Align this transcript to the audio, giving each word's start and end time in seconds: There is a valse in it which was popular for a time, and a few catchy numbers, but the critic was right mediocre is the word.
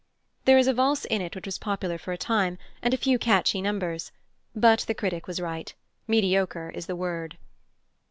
There 0.45 0.57
is 0.57 0.65
a 0.65 0.73
valse 0.73 1.05
in 1.05 1.21
it 1.21 1.35
which 1.35 1.45
was 1.45 1.59
popular 1.59 1.99
for 1.99 2.11
a 2.11 2.17
time, 2.17 2.57
and 2.81 2.91
a 2.91 2.97
few 2.97 3.19
catchy 3.19 3.61
numbers, 3.61 4.11
but 4.55 4.79
the 4.87 4.95
critic 4.95 5.27
was 5.27 5.39
right 5.39 5.71
mediocre 6.07 6.71
is 6.73 6.87
the 6.87 6.95
word. 6.95 7.37